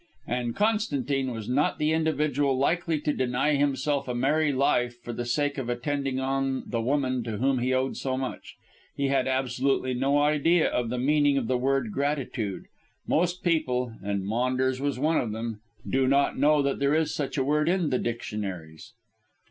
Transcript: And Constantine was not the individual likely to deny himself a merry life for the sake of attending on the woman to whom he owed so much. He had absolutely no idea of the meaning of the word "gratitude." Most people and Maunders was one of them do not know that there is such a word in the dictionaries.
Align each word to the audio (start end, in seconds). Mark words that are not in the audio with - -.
And 0.25 0.55
Constantine 0.55 1.31
was 1.31 1.47
not 1.47 1.77
the 1.77 1.91
individual 1.91 2.57
likely 2.57 2.99
to 3.01 3.13
deny 3.13 3.53
himself 3.53 4.07
a 4.07 4.15
merry 4.15 4.51
life 4.51 4.99
for 5.03 5.13
the 5.13 5.25
sake 5.27 5.59
of 5.59 5.69
attending 5.69 6.19
on 6.19 6.63
the 6.65 6.81
woman 6.81 7.21
to 7.25 7.37
whom 7.37 7.59
he 7.59 7.71
owed 7.71 7.95
so 7.97 8.17
much. 8.17 8.55
He 8.95 9.09
had 9.09 9.27
absolutely 9.27 9.93
no 9.93 10.17
idea 10.17 10.67
of 10.67 10.89
the 10.89 10.97
meaning 10.97 11.37
of 11.37 11.45
the 11.45 11.55
word 11.55 11.91
"gratitude." 11.91 12.63
Most 13.05 13.43
people 13.43 13.93
and 14.01 14.25
Maunders 14.25 14.81
was 14.81 14.97
one 14.97 15.17
of 15.21 15.33
them 15.33 15.61
do 15.87 16.07
not 16.07 16.35
know 16.35 16.63
that 16.63 16.79
there 16.79 16.95
is 16.95 17.13
such 17.13 17.37
a 17.37 17.43
word 17.43 17.69
in 17.69 17.91
the 17.91 17.99
dictionaries. 17.99 18.93